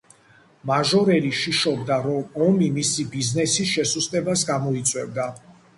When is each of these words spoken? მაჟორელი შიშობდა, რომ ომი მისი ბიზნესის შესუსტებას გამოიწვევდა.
მაჟორელი 0.69 1.29
შიშობდა, 1.41 1.97
რომ 2.07 2.41
ომი 2.47 2.73
მისი 2.81 3.07
ბიზნესის 3.17 3.77
შესუსტებას 3.79 4.49
გამოიწვევდა. 4.55 5.33